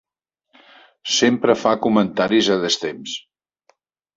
Sempre 1.17 1.55
fa 1.65 1.75
comentaris 1.85 2.51
a 2.57 2.61
destemps. 2.65 3.15